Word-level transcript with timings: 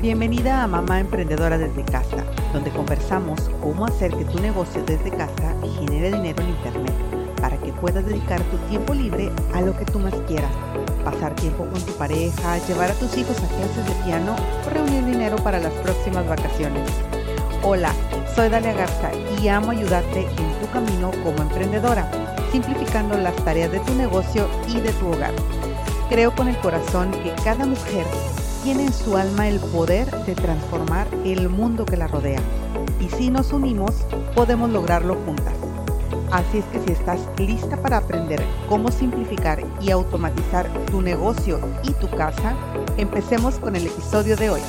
Bienvenida 0.00 0.62
a 0.62 0.66
Mamá 0.66 1.00
Emprendedora 1.00 1.56
desde 1.56 1.82
casa, 1.82 2.22
donde 2.52 2.70
conversamos 2.70 3.40
cómo 3.62 3.86
hacer 3.86 4.14
que 4.14 4.26
tu 4.26 4.38
negocio 4.40 4.82
desde 4.84 5.10
casa 5.10 5.54
genere 5.78 6.12
dinero 6.12 6.42
en 6.42 6.50
Internet 6.50 6.92
para 7.40 7.56
que 7.56 7.72
puedas 7.72 8.04
dedicar 8.04 8.42
tu 8.42 8.58
tiempo 8.68 8.92
libre 8.92 9.32
a 9.54 9.62
lo 9.62 9.74
que 9.74 9.86
tú 9.86 9.98
más 9.98 10.12
quieras. 10.28 10.52
Pasar 11.02 11.34
tiempo 11.36 11.64
con 11.64 11.80
tu 11.80 11.94
pareja, 11.94 12.58
llevar 12.68 12.90
a 12.90 12.94
tus 12.94 13.16
hijos 13.16 13.38
a 13.38 13.48
clases 13.48 13.86
de 13.86 14.04
piano 14.04 14.36
o 14.66 14.70
reunir 14.70 15.02
dinero 15.06 15.36
para 15.36 15.58
las 15.58 15.72
próximas 15.72 16.28
vacaciones. 16.28 16.90
Hola, 17.62 17.92
soy 18.34 18.50
Dalia 18.50 18.74
Garza 18.74 19.10
y 19.40 19.48
amo 19.48 19.70
ayudarte 19.70 20.26
en 20.26 20.60
tu 20.60 20.70
camino 20.74 21.10
como 21.24 21.40
emprendedora, 21.40 22.10
simplificando 22.52 23.16
las 23.16 23.34
tareas 23.36 23.72
de 23.72 23.80
tu 23.80 23.94
negocio 23.94 24.46
y 24.68 24.78
de 24.78 24.92
tu 24.92 25.08
hogar. 25.08 25.32
Creo 26.10 26.34
con 26.34 26.48
el 26.48 26.56
corazón 26.58 27.10
que 27.12 27.32
cada 27.42 27.64
mujer 27.64 28.04
tiene 28.66 28.86
en 28.86 28.92
su 28.92 29.16
alma 29.16 29.46
el 29.46 29.60
poder 29.60 30.10
de 30.24 30.34
transformar 30.34 31.06
el 31.24 31.48
mundo 31.48 31.86
que 31.86 31.96
la 31.96 32.08
rodea. 32.08 32.40
Y 33.00 33.08
si 33.10 33.30
nos 33.30 33.52
unimos, 33.52 34.04
podemos 34.34 34.68
lograrlo 34.70 35.14
juntas. 35.24 35.54
Así 36.32 36.58
es 36.58 36.64
que 36.64 36.80
si 36.80 36.90
estás 36.90 37.20
lista 37.38 37.80
para 37.80 37.98
aprender 37.98 38.42
cómo 38.68 38.90
simplificar 38.90 39.62
y 39.80 39.92
automatizar 39.92 40.68
tu 40.86 41.00
negocio 41.00 41.60
y 41.84 41.92
tu 41.92 42.10
casa, 42.10 42.56
empecemos 42.96 43.60
con 43.60 43.76
el 43.76 43.86
episodio 43.86 44.36
de 44.36 44.50
hoy. 44.50 44.60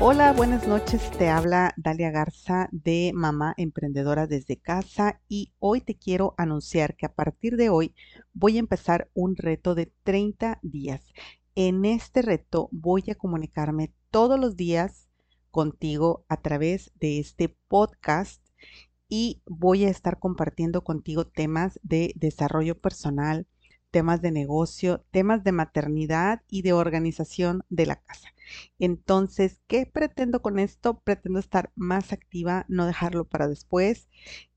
Hola, 0.00 0.32
buenas 0.32 0.66
noches. 0.66 1.10
Te 1.18 1.28
habla 1.28 1.74
Dalia 1.76 2.10
Garza 2.10 2.70
de 2.72 3.12
Mamá 3.14 3.52
Emprendedora 3.58 4.26
desde 4.26 4.56
casa 4.56 5.20
y 5.28 5.52
hoy 5.58 5.82
te 5.82 5.98
quiero 5.98 6.34
anunciar 6.38 6.96
que 6.96 7.04
a 7.04 7.14
partir 7.14 7.58
de 7.58 7.68
hoy 7.68 7.94
voy 8.32 8.56
a 8.56 8.60
empezar 8.60 9.10
un 9.12 9.36
reto 9.36 9.74
de 9.74 9.92
30 10.02 10.60
días. 10.62 11.02
En 11.58 11.86
este 11.86 12.20
reto 12.20 12.68
voy 12.70 13.04
a 13.10 13.14
comunicarme 13.14 13.90
todos 14.10 14.38
los 14.38 14.58
días 14.58 15.08
contigo 15.50 16.26
a 16.28 16.42
través 16.42 16.92
de 17.00 17.18
este 17.18 17.48
podcast 17.48 18.44
y 19.08 19.40
voy 19.46 19.86
a 19.86 19.88
estar 19.88 20.18
compartiendo 20.18 20.84
contigo 20.84 21.26
temas 21.26 21.80
de 21.82 22.12
desarrollo 22.14 22.78
personal, 22.78 23.46
temas 23.90 24.20
de 24.20 24.32
negocio, 24.32 25.06
temas 25.10 25.44
de 25.44 25.52
maternidad 25.52 26.42
y 26.50 26.60
de 26.60 26.74
organización 26.74 27.62
de 27.70 27.86
la 27.86 27.96
casa. 28.02 28.34
Entonces, 28.78 29.62
¿qué 29.66 29.86
pretendo 29.86 30.42
con 30.42 30.58
esto? 30.58 31.00
Pretendo 31.00 31.38
estar 31.38 31.72
más 31.74 32.12
activa, 32.12 32.66
no 32.68 32.84
dejarlo 32.84 33.24
para 33.24 33.48
después 33.48 34.08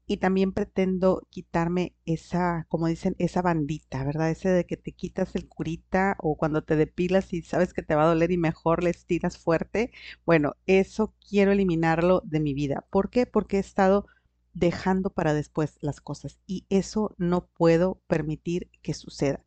y 0.09 0.17
también 0.17 0.53
pretendo 0.53 1.21
quitarme 1.29 1.95
esa, 2.05 2.65
como 2.67 2.87
dicen, 2.87 3.15
esa 3.19 3.43
bandita, 3.43 4.03
¿verdad? 4.03 4.31
Ese 4.31 4.49
de 4.49 4.65
que 4.65 4.75
te 4.75 4.91
quitas 4.91 5.35
el 5.35 5.47
curita 5.47 6.17
o 6.19 6.35
cuando 6.35 6.63
te 6.63 6.75
depilas 6.75 7.31
y 7.31 7.43
sabes 7.43 7.73
que 7.73 7.83
te 7.83 7.93
va 7.93 8.03
a 8.03 8.07
doler 8.07 8.31
y 8.31 8.37
mejor 8.37 8.83
le 8.83 8.89
estiras 8.89 9.37
fuerte. 9.37 9.91
Bueno, 10.25 10.55
eso 10.65 11.13
quiero 11.29 11.51
eliminarlo 11.51 12.23
de 12.25 12.39
mi 12.39 12.55
vida. 12.55 12.87
¿Por 12.89 13.11
qué? 13.11 13.27
Porque 13.27 13.57
he 13.57 13.59
estado 13.59 14.07
dejando 14.53 15.11
para 15.11 15.35
después 15.35 15.77
las 15.79 16.01
cosas 16.01 16.39
y 16.47 16.65
eso 16.69 17.13
no 17.19 17.45
puedo 17.45 18.01
permitir 18.07 18.71
que 18.81 18.95
suceda. 18.95 19.45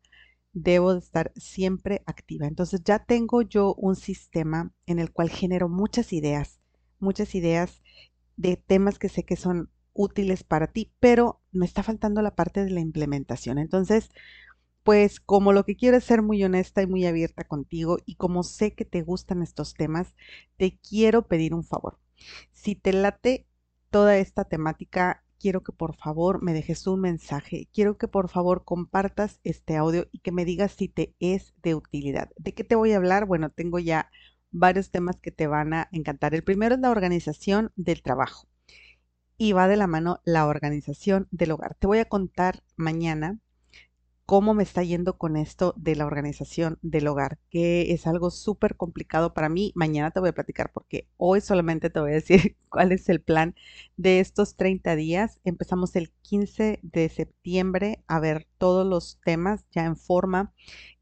Debo 0.53 0.93
de 0.93 0.99
estar 0.99 1.33
siempre 1.35 2.03
activa. 2.05 2.47
Entonces 2.47 2.83
ya 2.85 2.99
tengo 2.99 3.41
yo 3.41 3.73
un 3.75 3.97
sistema 3.97 4.71
en 4.85 4.99
el 4.99 5.11
cual 5.11 5.29
genero 5.29 5.67
muchas 5.67 6.13
ideas, 6.13 6.61
muchas 6.99 7.35
ideas 7.35 7.81
de 8.37 8.57
temas 8.57 8.99
que 8.99 9.09
sé 9.09 9.23
que 9.25 9.35
son 9.35 9.69
útiles 9.93 10.43
para 10.43 10.67
ti, 10.67 10.91
pero 10.99 11.41
me 11.51 11.65
está 11.65 11.83
faltando 11.83 12.21
la 12.21 12.35
parte 12.35 12.63
de 12.63 12.71
la 12.71 12.79
implementación. 12.81 13.57
Entonces, 13.57 14.09
pues 14.83 15.19
como 15.19 15.53
lo 15.53 15.65
que 15.65 15.75
quiero 15.75 15.97
es 15.97 16.03
ser 16.03 16.21
muy 16.21 16.43
honesta 16.43 16.81
y 16.81 16.87
muy 16.87 17.05
abierta 17.05 17.45
contigo 17.45 17.97
y 18.05 18.15
como 18.15 18.43
sé 18.43 18.73
que 18.73 18.85
te 18.85 19.01
gustan 19.01 19.41
estos 19.41 19.75
temas, 19.75 20.13
te 20.57 20.77
quiero 20.77 21.27
pedir 21.27 21.53
un 21.53 21.63
favor. 21.63 21.99
Si 22.51 22.75
te 22.75 22.93
late 22.93 23.47
toda 23.89 24.17
esta 24.17 24.45
temática, 24.45 25.23
quiero 25.39 25.63
que 25.63 25.71
por 25.71 25.95
favor 25.95 26.41
me 26.41 26.53
dejes 26.53 26.87
un 26.87 27.01
mensaje, 27.01 27.69
quiero 27.73 27.97
que 27.97 28.07
por 28.07 28.29
favor 28.29 28.63
compartas 28.65 29.39
este 29.43 29.77
audio 29.77 30.07
y 30.11 30.19
que 30.19 30.31
me 30.31 30.45
digas 30.45 30.73
si 30.73 30.89
te 30.89 31.15
es 31.19 31.53
de 31.61 31.75
utilidad. 31.75 32.29
¿De 32.37 32.53
qué 32.53 32.63
te 32.63 32.75
voy 32.75 32.93
a 32.93 32.97
hablar? 32.97 33.25
Bueno, 33.25 33.49
tengo 33.51 33.79
ya 33.79 34.09
varios 34.51 34.91
temas 34.91 35.19
que 35.19 35.31
te 35.31 35.47
van 35.47 35.73
a 35.73 35.89
encantar. 35.91 36.35
El 36.35 36.43
primero 36.43 36.75
es 36.75 36.81
la 36.81 36.91
organización 36.91 37.71
del 37.75 38.01
trabajo 38.01 38.47
y 39.43 39.51
va 39.51 39.67
de 39.67 39.75
la 39.75 39.87
mano 39.87 40.21
la 40.23 40.47
organización 40.47 41.27
del 41.31 41.51
hogar. 41.51 41.75
Te 41.75 41.85
voy 41.85 41.99
a 41.99 42.05
contar 42.05 42.63
mañana 42.77 43.39
cómo 44.25 44.53
me 44.53 44.63
está 44.63 44.83
yendo 44.83 45.17
con 45.17 45.35
esto 45.35 45.73
de 45.75 45.97
la 45.97 46.05
organización 46.05 46.79
del 46.81 47.07
hogar, 47.07 47.39
que 47.49 47.91
es 47.91 48.07
algo 48.07 48.31
súper 48.31 48.77
complicado 48.77 49.33
para 49.33 49.49
mí. 49.49 49.73
Mañana 49.75 50.11
te 50.11 50.21
voy 50.21 50.29
a 50.29 50.33
platicar 50.33 50.71
porque 50.71 51.09
hoy 51.17 51.41
solamente 51.41 51.89
te 51.89 51.99
voy 51.99 52.11
a 52.11 52.13
decir 52.13 52.55
cuál 52.69 52.93
es 52.93 53.09
el 53.09 53.19
plan 53.19 53.53
de 53.97 54.21
estos 54.21 54.55
30 54.55 54.95
días. 54.95 55.41
Empezamos 55.43 55.97
el 55.97 56.09
15 56.21 56.79
de 56.81 57.09
septiembre 57.09 58.01
a 58.07 58.21
ver 58.21 58.47
todos 58.57 58.87
los 58.87 59.19
temas 59.25 59.65
ya 59.71 59.83
en 59.83 59.97
forma. 59.97 60.53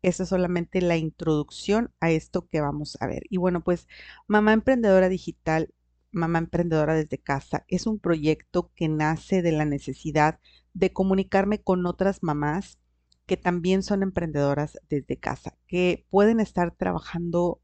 Esa 0.01 0.23
es 0.23 0.29
solamente 0.29 0.81
la 0.81 0.97
introducción 0.97 1.93
a 1.99 2.09
esto 2.09 2.47
que 2.47 2.59
vamos 2.59 2.97
a 3.01 3.05
ver. 3.05 3.21
Y 3.29 3.37
bueno, 3.37 3.63
pues 3.63 3.87
Mamá 4.25 4.53
Emprendedora 4.53 5.09
Digital 5.09 5.71
Mamá 6.11 6.39
Emprendedora 6.39 6.95
desde 6.95 7.17
casa 7.17 7.65
es 7.67 7.87
un 7.87 7.99
proyecto 7.99 8.71
que 8.75 8.89
nace 8.89 9.41
de 9.41 9.51
la 9.51 9.65
necesidad 9.65 10.39
de 10.73 10.91
comunicarme 10.93 11.61
con 11.61 11.85
otras 11.85 12.23
mamás 12.23 12.79
que 13.25 13.37
también 13.37 13.83
son 13.83 14.03
emprendedoras 14.03 14.77
desde 14.89 15.17
casa, 15.17 15.57
que 15.67 16.05
pueden 16.09 16.39
estar 16.39 16.75
trabajando 16.75 17.61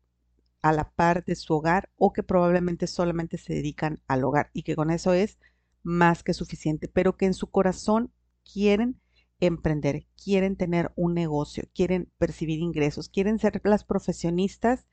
a 0.61 0.71
la 0.71 0.91
par 0.91 1.25
de 1.25 1.35
su 1.35 1.53
hogar 1.53 1.89
o 1.95 2.13
que 2.13 2.23
probablemente 2.23 2.87
solamente 2.87 3.37
se 3.37 3.53
dedican 3.53 4.01
al 4.07 4.23
hogar 4.23 4.49
y 4.53 4.63
que 4.63 4.75
con 4.75 4.91
eso 4.91 5.13
es 5.13 5.39
más 5.83 6.23
que 6.23 6.33
suficiente, 6.33 6.87
pero 6.87 7.17
que 7.17 7.25
en 7.25 7.33
su 7.33 7.49
corazón 7.49 8.11
quieren 8.51 9.01
emprender, 9.39 10.07
quieren 10.21 10.55
tener 10.55 10.91
un 10.95 11.13
negocio, 11.13 11.63
quieren 11.73 12.11
percibir 12.17 12.59
ingresos, 12.59 13.09
quieren 13.09 13.39
ser 13.39 13.61
las 13.63 13.83
profesionistas 13.83 14.87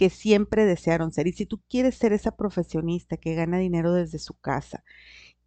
que 0.00 0.08
siempre 0.08 0.64
desearon 0.64 1.12
ser. 1.12 1.26
Y 1.26 1.34
si 1.34 1.44
tú 1.44 1.60
quieres 1.68 1.94
ser 1.94 2.14
esa 2.14 2.34
profesionista 2.34 3.18
que 3.18 3.34
gana 3.34 3.58
dinero 3.58 3.92
desde 3.92 4.18
su 4.18 4.32
casa, 4.32 4.82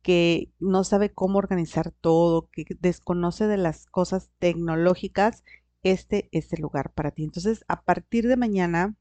que 0.04 0.52
no 0.60 0.84
sabe 0.84 1.12
cómo 1.12 1.40
organizar 1.40 1.90
todo, 1.90 2.52
que 2.52 2.66
desconoce 2.80 3.48
de 3.48 3.58
las 3.58 3.88
cosas 3.88 4.30
tecnológicas, 4.38 5.44
este 5.82 6.30
es 6.32 6.54
el 6.54 6.62
lugar 6.62 6.94
para 6.94 7.10
ti. 7.10 7.24
Entonces, 7.24 7.66
a 7.68 7.82
partir 7.82 8.28
de 8.28 8.38
mañana 8.38 8.96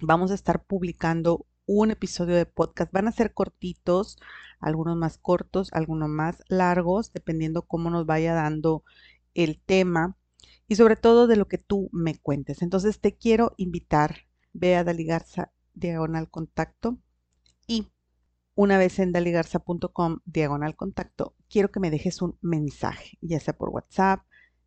vamos 0.00 0.30
a 0.30 0.34
estar 0.34 0.64
publicando 0.64 1.48
un 1.66 1.90
episodio 1.90 2.36
de 2.36 2.46
podcast. 2.46 2.92
Van 2.92 3.08
a 3.08 3.12
ser 3.12 3.34
cortitos, 3.34 4.20
algunos 4.60 4.96
más 4.96 5.18
cortos, 5.18 5.72
algunos 5.72 6.10
más 6.10 6.44
largos, 6.46 7.12
dependiendo 7.12 7.62
cómo 7.62 7.90
nos 7.90 8.06
vaya 8.06 8.34
dando 8.34 8.84
el 9.34 9.58
tema 9.58 10.16
y 10.68 10.76
sobre 10.76 10.94
todo 10.94 11.26
de 11.26 11.34
lo 11.34 11.48
que 11.48 11.58
tú 11.58 11.88
me 11.90 12.16
cuentes. 12.16 12.62
Entonces, 12.62 13.00
te 13.00 13.16
quiero 13.16 13.52
invitar 13.56 14.25
ve 14.58 14.76
a 14.76 14.84
Daligarza 14.84 15.52
diagonal 15.74 16.30
contacto 16.30 16.98
y 17.66 17.88
una 18.54 18.78
vez 18.78 18.98
en 18.98 19.12
daligarza.com 19.12 20.20
diagonal 20.24 20.76
contacto, 20.76 21.34
quiero 21.50 21.70
que 21.70 21.80
me 21.80 21.90
dejes 21.90 22.22
un 22.22 22.38
mensaje, 22.40 23.18
ya 23.20 23.38
sea 23.38 23.56
por 23.56 23.68
WhatsApp, 23.68 24.24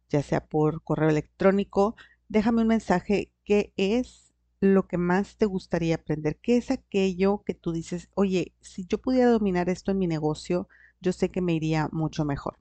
ya 0.10 0.22
sea 0.22 0.46
por 0.46 0.84
correo 0.84 1.10
electrónico. 1.10 1.96
Déjame 2.28 2.62
un 2.62 2.68
mensaje 2.68 3.32
qué 3.46 3.74
es 3.78 4.34
lo 4.60 4.88
que 4.88 4.98
más 4.98 5.38
te 5.38 5.46
gustaría 5.46 5.96
aprender, 5.96 6.38
qué 6.42 6.58
es 6.58 6.70
aquello 6.70 7.44
que 7.46 7.56
tú 7.56 7.72
dices, 7.72 8.10
oye, 8.14 8.54
si 8.62 8.86
yo 8.86 9.00
pudiera 9.00 9.32
dominar 9.32 9.70
esto 9.70 9.92
en 9.92 9.98
mi 9.98 10.06
negocio, 10.06 10.68
yo 11.02 11.12
sé 11.12 11.30
que 11.32 11.42
me 11.42 11.54
iría 11.54 11.90
mucho 11.92 12.26
mejor. 12.26 12.60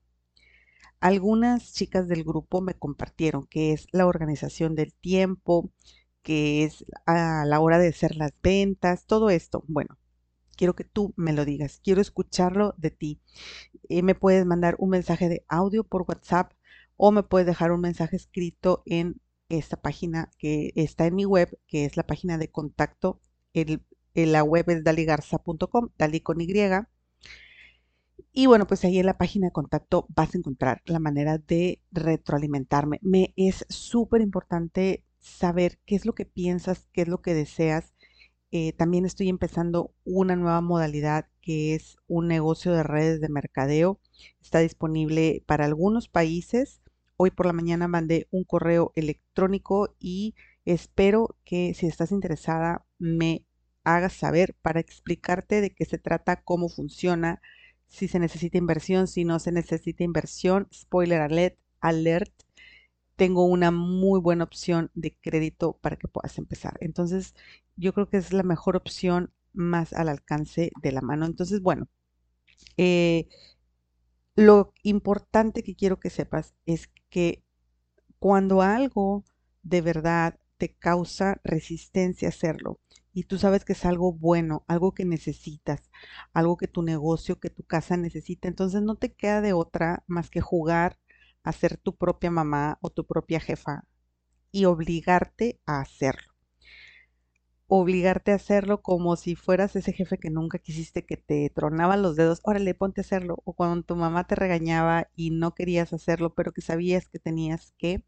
Algunas 1.01 1.75
chicas 1.75 2.09
del 2.09 2.25
grupo 2.25 2.61
me 2.61 2.75
compartieron 2.75 3.47
que 3.47 3.73
es 3.73 3.87
la 3.93 4.07
organización 4.07 4.75
del 4.75 4.95
tiempo, 4.95 5.71
que 6.29 6.63
es 6.63 6.85
a 7.07 7.47
la 7.47 7.59
hora 7.59 7.79
de 7.79 7.89
hacer 7.89 8.15
las 8.17 8.35
ventas, 8.43 9.07
todo 9.07 9.31
esto. 9.31 9.65
Bueno, 9.67 9.97
quiero 10.57 10.75
que 10.75 10.85
tú 10.85 11.15
me 11.17 11.33
lo 11.33 11.47
digas, 11.47 11.81
quiero 11.83 12.03
escucharlo 12.03 12.75
de 12.77 12.91
ti. 12.91 13.23
Eh, 13.89 14.03
me 14.03 14.15
puedes 14.15 14.45
mandar 14.45 14.77
un 14.79 14.91
mensaje 14.91 15.31
de 15.31 15.47
audio 15.49 15.85
por 15.85 16.03
WhatsApp 16.03 16.53
o 16.99 17.13
me 17.13 17.23
puedes 17.23 17.47
dejar 17.47 17.73
un 17.73 17.81
mensaje 17.81 18.17
escrito 18.17 18.83
en 18.85 19.23
esta 19.49 19.79
página 19.79 20.31
que 20.37 20.73
está 20.75 21.07
en 21.07 21.15
mi 21.15 21.25
web, 21.25 21.59
que 21.67 21.87
es 21.87 21.97
la 21.97 22.07
página 22.07 22.37
de 22.37 22.51
contacto. 22.51 23.23
El, 23.55 23.83
la 24.13 24.45
web 24.45 24.69
es 24.69 24.85
daligarza.com, 24.85 25.89
dali 25.97 26.21
con 26.21 26.43
Y. 26.43 26.53
Y 28.33 28.47
bueno, 28.47 28.67
pues 28.67 28.85
ahí 28.85 28.99
en 28.99 29.07
la 29.07 29.17
página 29.17 29.47
de 29.47 29.53
contacto 29.53 30.05
vas 30.11 30.35
a 30.35 30.39
encontrar 30.39 30.83
la 30.85 30.99
manera 30.99 31.39
de 31.39 31.81
retroalimentarme. 31.91 32.99
Me 33.01 33.33
es 33.37 33.65
súper 33.71 34.21
importante 34.21 35.07
saber 35.29 35.79
qué 35.87 35.97
es 35.97 36.07
lo 36.07 36.15
que 36.15 36.27
piensas, 36.27 36.89
qué 36.93 37.03
es 37.03 37.09
lo 37.09 37.21
que 37.23 37.35
deseas. 37.35 37.93
Eh, 38.51 38.73
también 38.73 39.05
estoy 39.05 39.29
empezando 39.29 39.95
una 40.05 40.37
nueva 40.37 40.61
modalidad 40.61 41.29
que 41.43 41.75
es 41.75 41.97
un 42.07 42.29
negocio 42.29 42.73
de 42.73 42.83
redes 42.83 43.21
de 43.21 43.29
mercadeo. 43.29 44.01
Está 44.41 44.61
disponible 44.61 45.43
para 45.47 45.65
algunos 45.65 46.09
países. 46.09 46.81
Hoy 47.17 47.31
por 47.31 47.47
la 47.47 47.53
mañana 47.53 47.89
mandé 47.89 48.29
un 48.31 48.45
correo 48.45 48.93
electrónico 48.95 49.95
y 49.99 50.35
Espero 50.69 51.35
que 51.47 51.73
si 51.73 51.87
estás 51.87 52.13
interesada 52.13 52.85
me 52.99 53.47
hagas 53.85 54.13
saber 54.13 54.55
para 54.61 54.81
explicarte 54.81 55.63
de 55.63 55.71
qué 55.71 55.87
se 55.87 55.97
trata, 55.97 56.43
cómo 56.43 56.69
funciona, 56.69 57.41
si 57.87 58.07
se 58.07 58.19
necesita 58.19 58.59
inversión, 58.59 59.07
si 59.07 59.25
no 59.25 59.39
se 59.39 59.51
necesita 59.51 60.05
inversión. 60.05 60.69
Spoiler 60.71 61.23
alert, 61.23 61.59
alert. 61.81 62.35
Tengo 63.19 63.45
una 63.45 63.71
muy 63.73 64.21
buena 64.21 64.45
opción 64.45 64.91
de 64.95 65.19
crédito 65.21 65.79
para 65.83 65.97
que 65.99 66.09
puedas 66.09 66.39
empezar. 66.39 66.79
Entonces, 66.81 67.35
yo 67.77 67.93
creo 67.93 68.09
que 68.09 68.19
es 68.19 68.33
la 68.33 68.45
mejor 68.45 68.77
opción 68.77 69.33
más 69.53 69.93
al 69.93 70.09
alcance 70.09 70.71
de 70.83 70.93
la 70.93 71.03
mano. 71.03 71.27
Entonces, 71.27 71.61
bueno, 71.61 71.89
eh, 72.79 73.29
lo 74.37 74.73
importante 74.85 75.63
que 75.63 75.75
quiero 75.75 76.01
que 76.01 76.11
sepas 76.11 76.55
es 76.65 76.89
que 77.11 77.45
cuando 78.21 78.63
algo 78.63 79.25
de 79.63 79.83
verdad 79.83 80.39
te 80.59 80.75
causa 80.75 81.41
resistencia 81.45 82.29
hacerlo 82.29 82.81
y 83.13 83.25
tú 83.25 83.39
sabes 83.39 83.65
que 83.65 83.75
es 83.75 83.85
algo 83.85 84.13
bueno, 84.13 84.65
algo 84.69 84.95
que 84.95 85.05
necesitas, 85.05 85.83
algo 86.33 86.57
que 86.57 86.69
tu 86.69 86.83
negocio, 86.83 87.41
que 87.41 87.51
tu 87.51 87.65
casa 87.65 87.97
necesita, 87.97 88.49
entonces 88.49 88.83
no 88.83 88.97
te 88.97 89.13
queda 89.13 89.41
de 89.41 89.53
otra 89.55 90.05
más 90.07 90.31
que 90.31 90.41
jugar 90.41 90.99
a 91.43 91.53
ser 91.53 91.77
tu 91.77 91.97
propia 91.97 92.31
mamá 92.31 92.79
o 92.83 92.91
tu 92.91 93.07
propia 93.07 93.41
jefa 93.41 93.85
y 94.51 94.65
obligarte 94.67 95.61
a 95.67 95.81
hacerlo 95.81 96.39
obligarte 97.69 98.33
a 98.33 98.37
hacerlo 98.37 98.81
como 98.83 99.15
si 99.17 99.37
fueras 99.37 99.77
ese 99.77 99.93
jefe 99.93 100.19
que 100.19 100.31
nunca 100.31 100.59
quisiste 100.59 101.05
que 101.05 101.19
te 101.19 101.51
tronaba 101.55 101.97
los 101.99 102.17
dedos, 102.17 102.41
órale, 102.43 102.75
ponte 102.75 103.03
a 103.03 103.03
hacerlo, 103.03 103.43
o 103.45 103.53
cuando 103.53 103.83
tu 103.83 103.95
mamá 103.95 104.27
te 104.27 104.35
regañaba 104.35 105.11
y 105.15 105.31
no 105.31 105.55
querías 105.55 105.93
hacerlo, 105.93 106.35
pero 106.35 106.53
que 106.53 106.63
sabías 106.63 107.09
que 107.09 107.19
tenías 107.19 107.75
que, 107.79 108.05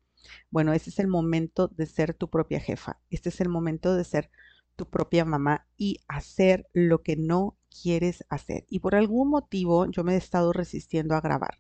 bueno, 0.51 0.73
ese 0.73 0.91
es 0.91 0.99
el 0.99 1.09
momento 1.09 1.69
de 1.69 1.87
ser 1.87 2.15
tu 2.15 2.31
propia 2.31 2.59
jefa, 2.59 3.01
este 3.11 3.29
es 3.29 3.41
el 3.43 3.51
momento 3.51 3.95
de 3.95 4.05
ser 4.05 4.31
tu 4.77 4.89
propia 4.89 5.27
mamá 5.27 5.67
y 5.77 5.99
hacer 6.09 6.67
lo 6.73 7.03
que 7.03 7.17
no 7.17 7.59
quieres 7.83 8.25
hacer. 8.31 8.65
Y 8.71 8.81
por 8.81 8.95
algún 8.95 9.29
motivo 9.29 9.87
yo 9.91 10.05
me 10.05 10.15
he 10.15 10.17
estado 10.17 10.55
resistiendo 10.55 11.15
a 11.15 11.21
grabar 11.21 11.59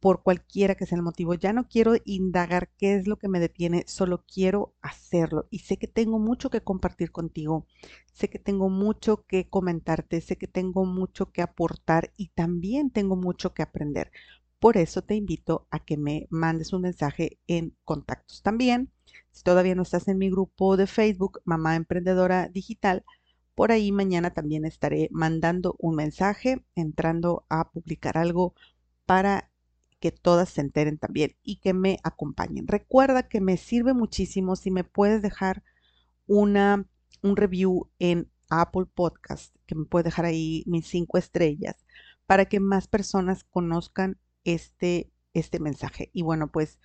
por 0.00 0.22
cualquiera 0.22 0.74
que 0.74 0.86
sea 0.86 0.96
el 0.96 1.02
motivo. 1.02 1.34
Ya 1.34 1.52
no 1.52 1.68
quiero 1.68 1.94
indagar 2.04 2.70
qué 2.76 2.94
es 2.94 3.06
lo 3.06 3.16
que 3.18 3.28
me 3.28 3.40
detiene, 3.40 3.84
solo 3.86 4.24
quiero 4.32 4.74
hacerlo. 4.80 5.46
Y 5.50 5.60
sé 5.60 5.76
que 5.76 5.88
tengo 5.88 6.18
mucho 6.18 6.50
que 6.50 6.62
compartir 6.62 7.10
contigo, 7.12 7.66
sé 8.12 8.28
que 8.28 8.38
tengo 8.38 8.68
mucho 8.68 9.24
que 9.26 9.48
comentarte, 9.48 10.20
sé 10.20 10.36
que 10.36 10.46
tengo 10.48 10.84
mucho 10.84 11.32
que 11.32 11.42
aportar 11.42 12.12
y 12.16 12.28
también 12.28 12.90
tengo 12.90 13.16
mucho 13.16 13.54
que 13.54 13.62
aprender. 13.62 14.10
Por 14.58 14.76
eso 14.76 15.02
te 15.02 15.14
invito 15.14 15.68
a 15.70 15.78
que 15.84 15.96
me 15.96 16.26
mandes 16.30 16.72
un 16.72 16.82
mensaje 16.82 17.38
en 17.46 17.76
contactos. 17.84 18.42
También, 18.42 18.90
si 19.30 19.42
todavía 19.44 19.74
no 19.74 19.82
estás 19.82 20.08
en 20.08 20.18
mi 20.18 20.30
grupo 20.30 20.76
de 20.76 20.86
Facebook, 20.86 21.40
Mamá 21.44 21.76
Emprendedora 21.76 22.48
Digital, 22.48 23.04
por 23.54 23.72
ahí 23.72 23.92
mañana 23.92 24.30
también 24.34 24.64
estaré 24.64 25.08
mandando 25.12 25.76
un 25.78 25.96
mensaje, 25.96 26.64
entrando 26.76 27.44
a 27.48 27.70
publicar 27.70 28.16
algo 28.16 28.54
para 29.06 29.50
que 30.00 30.12
todas 30.12 30.48
se 30.48 30.60
enteren 30.60 30.98
también 30.98 31.36
y 31.42 31.56
que 31.56 31.74
me 31.74 31.98
acompañen. 32.02 32.66
Recuerda 32.66 33.28
que 33.28 33.40
me 33.40 33.56
sirve 33.56 33.94
muchísimo 33.94 34.56
si 34.56 34.70
me 34.70 34.84
puedes 34.84 35.22
dejar 35.22 35.62
una, 36.26 36.86
un 37.22 37.36
review 37.36 37.90
en 37.98 38.30
Apple 38.50 38.86
Podcast, 38.94 39.54
que 39.66 39.74
me 39.74 39.84
puedes 39.84 40.04
dejar 40.04 40.24
ahí 40.24 40.62
mis 40.66 40.86
cinco 40.86 41.18
estrellas, 41.18 41.76
para 42.26 42.46
que 42.46 42.60
más 42.60 42.88
personas 42.88 43.44
conozcan 43.44 44.18
este, 44.44 45.10
este 45.34 45.58
mensaje. 45.60 46.10
Y 46.12 46.22
bueno, 46.22 46.50
pues 46.50 46.78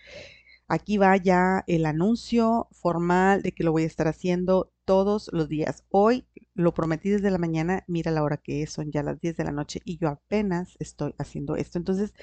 aquí 0.67 0.97
va 0.97 1.15
ya 1.17 1.63
el 1.67 1.85
anuncio 1.85 2.67
formal 2.71 3.41
de 3.41 3.51
que 3.51 3.63
lo 3.63 3.71
voy 3.71 3.83
a 3.83 3.87
estar 3.87 4.07
haciendo 4.07 4.73
todos 4.85 5.29
los 5.33 5.49
días. 5.49 5.85
Hoy 5.89 6.25
lo 6.53 6.73
prometí 6.73 7.09
desde 7.09 7.31
la 7.31 7.37
mañana, 7.37 7.83
mira 7.87 8.11
la 8.11 8.23
hora 8.23 8.37
que 8.37 8.63
es, 8.63 8.71
son 8.71 8.91
ya 8.91 9.03
las 9.03 9.19
10 9.19 9.37
de 9.37 9.43
la 9.43 9.51
noche 9.51 9.81
y 9.85 9.97
yo 9.97 10.09
apenas 10.09 10.75
estoy 10.79 11.13
haciendo 11.17 11.55
esto. 11.55 11.77
Entonces, 11.77 12.13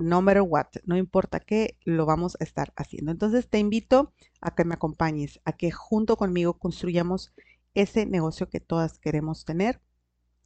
no 0.00 0.22
matter 0.22 0.42
what, 0.42 0.66
no 0.84 0.96
importa 0.96 1.40
qué, 1.40 1.78
lo 1.84 2.06
vamos 2.06 2.36
a 2.40 2.44
estar 2.44 2.72
haciendo. 2.76 3.12
Entonces 3.12 3.48
te 3.48 3.58
invito 3.58 4.12
a 4.40 4.54
que 4.54 4.64
me 4.64 4.74
acompañes, 4.74 5.40
a 5.44 5.52
que 5.52 5.70
junto 5.70 6.16
conmigo 6.16 6.58
construyamos 6.58 7.32
ese 7.74 8.06
negocio 8.06 8.48
que 8.48 8.60
todas 8.60 8.98
queremos 8.98 9.44
tener. 9.44 9.80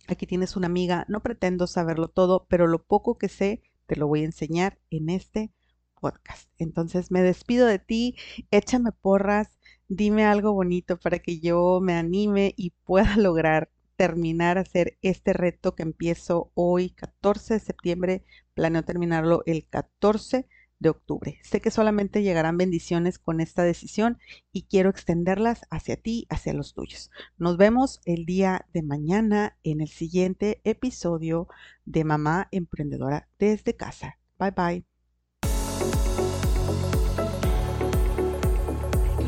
Aquí 0.06 0.26
tienes 0.26 0.56
una 0.56 0.66
amiga, 0.66 1.06
no 1.08 1.22
pretendo 1.22 1.66
saberlo 1.66 2.08
todo, 2.08 2.46
pero 2.48 2.66
lo 2.66 2.82
poco 2.82 3.16
que 3.16 3.28
sé 3.28 3.62
te 3.86 3.96
lo 3.96 4.06
voy 4.06 4.22
a 4.22 4.26
enseñar 4.26 4.78
en 4.90 5.08
este 5.08 5.52
podcast. 6.00 6.50
Entonces 6.58 7.10
me 7.10 7.22
despido 7.22 7.66
de 7.66 7.78
ti, 7.78 8.16
échame 8.50 8.92
porras, 8.92 9.58
dime 9.88 10.24
algo 10.24 10.52
bonito 10.52 10.98
para 10.98 11.18
que 11.18 11.40
yo 11.40 11.80
me 11.80 11.94
anime 11.94 12.52
y 12.56 12.70
pueda 12.84 13.16
lograr 13.16 13.70
terminar 13.96 14.58
hacer 14.58 14.98
este 15.02 15.32
reto 15.32 15.74
que 15.74 15.82
empiezo 15.82 16.50
hoy, 16.54 16.90
14 16.90 17.54
de 17.54 17.60
septiembre. 17.60 18.24
Planeo 18.54 18.84
terminarlo 18.84 19.42
el 19.46 19.66
14 19.66 20.46
de 20.78 20.88
octubre. 20.90 21.38
Sé 21.42 21.60
que 21.60 21.70
solamente 21.70 22.22
llegarán 22.22 22.58
bendiciones 22.58 23.18
con 23.18 23.40
esta 23.40 23.62
decisión 23.62 24.18
y 24.52 24.62
quiero 24.62 24.90
extenderlas 24.90 25.62
hacia 25.70 25.96
ti, 25.96 26.26
hacia 26.28 26.52
los 26.52 26.74
tuyos. 26.74 27.10
Nos 27.38 27.56
vemos 27.56 28.00
el 28.04 28.26
día 28.26 28.66
de 28.72 28.82
mañana 28.82 29.56
en 29.62 29.80
el 29.80 29.88
siguiente 29.88 30.60
episodio 30.64 31.48
de 31.84 32.04
Mamá 32.04 32.48
Emprendedora 32.50 33.28
desde 33.38 33.76
casa. 33.76 34.18
Bye 34.38 34.50
bye. 34.50 34.84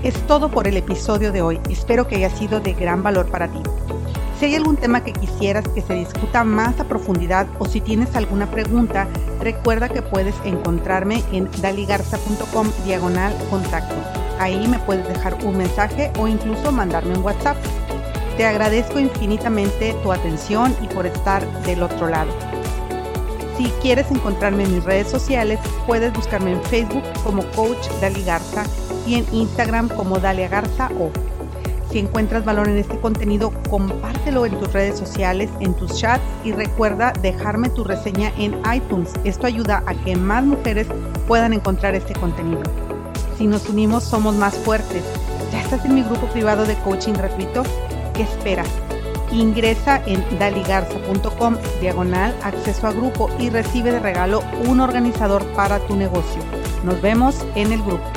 Es 0.03 0.27
todo 0.27 0.51
por 0.51 0.69
el 0.69 0.77
episodio 0.77 1.33
de 1.33 1.43
hoy. 1.43 1.59
Espero 1.69 2.07
que 2.07 2.17
haya 2.17 2.31
sido 2.31 2.61
de 2.61 2.75
gran 2.75 3.03
valor 3.03 3.31
para 3.31 3.51
ti. 3.51 3.61
Si 4.39 4.45
hay 4.45 4.55
algún 4.55 4.77
tema 4.77 5.03
que 5.03 5.15
quisieras 5.15 5.67
que 5.69 5.81
se 5.81 5.95
discuta 5.95 6.45
más 6.45 6.79
a 6.79 6.85
profundidad 6.85 7.47
o 7.59 7.65
si 7.65 7.81
tienes 7.81 8.15
alguna 8.15 8.51
pregunta, 8.51 9.09
recuerda 9.41 9.89
que 9.89 10.03
puedes 10.03 10.35
encontrarme 10.45 11.23
en 11.33 11.49
daligarza.com 11.63 12.71
diagonal 12.85 13.35
contacto. 13.49 13.95
Ahí 14.39 14.69
me 14.69 14.79
puedes 14.81 15.09
dejar 15.09 15.43
un 15.43 15.57
mensaje 15.57 16.13
o 16.19 16.29
incluso 16.29 16.71
mandarme 16.71 17.17
un 17.17 17.25
WhatsApp. 17.25 17.57
Te 18.37 18.45
agradezco 18.45 19.01
infinitamente 19.01 19.97
tu 20.03 20.13
atención 20.13 20.77
y 20.83 20.89
por 20.89 21.07
estar 21.07 21.47
del 21.63 21.83
otro 21.83 22.09
lado. 22.09 22.31
Si 23.57 23.71
quieres 23.81 24.11
encontrarme 24.11 24.65
en 24.65 24.75
mis 24.75 24.85
redes 24.85 25.09
sociales, 25.09 25.59
puedes 25.87 26.13
buscarme 26.13 26.53
en 26.53 26.63
Facebook 26.65 27.05
como 27.25 27.43
Coach 27.53 27.89
Dali 28.03 28.23
Garza 28.23 28.65
y 29.07 29.15
en 29.15 29.27
Instagram 29.33 29.89
como 29.89 30.19
Dalia 30.19 30.49
Garza 30.49 30.91
o 31.01 31.11
si 31.91 32.01
encuentras 32.01 32.45
valor 32.45 32.69
en 32.69 32.79
este 32.79 32.99
contenido, 32.99 33.53
compártelo 33.71 34.45
en 34.45 34.59
tus 34.59 34.73
redes 34.73 34.99
sociales, 34.99 35.51
en 35.61 35.75
tus 35.75 35.99
chats 35.99 36.23
y 36.45 36.53
recuerda 36.53 37.13
dejarme 37.23 37.69
tu 37.71 37.85
reseña 37.85 38.33
en 38.39 38.61
iTunes. 38.75 39.13
Esto 39.25 39.47
ayuda 39.47 39.83
a 39.87 39.95
que 39.95 40.17
más 40.17 40.45
mujeres 40.45 40.87
puedan 41.27 41.53
encontrar 41.53 41.95
este 41.95 42.15
contenido. 42.15 42.63
Si 43.39 43.47
nos 43.47 43.69
unimos, 43.69 44.05
somos 44.05 44.35
más 44.35 44.57
fuertes. 44.57 45.05
¿Ya 45.53 45.63
estás 45.63 45.85
en 45.85 45.95
mi 45.95 46.03
grupo 46.03 46.27
privado 46.29 46.65
de 46.67 46.75
coaching 46.77 47.13
gratuito? 47.13 47.63
¿Qué 48.15 48.23
esperas? 48.23 48.69
Ingresa 49.31 50.03
en 50.07 50.25
daligarza.com 50.39 51.57
diagonal 51.81 52.35
acceso 52.43 52.87
a 52.87 52.93
grupo 52.93 53.29
y 53.39 53.51
recibe 53.51 53.93
de 53.93 54.01
regalo 54.01 54.43
un 54.67 54.81
organizador 54.81 55.45
para 55.55 55.79
tu 55.81 55.97
negocio. 55.97 56.43
Nos 56.85 57.01
vemos 57.03 57.45
en 57.55 57.73
el 57.73 57.83
grupo. 57.83 58.16